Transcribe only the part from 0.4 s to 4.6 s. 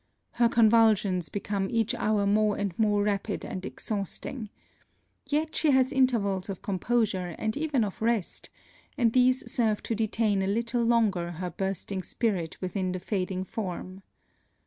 convulsions become each hour more and more rapid and exhausting.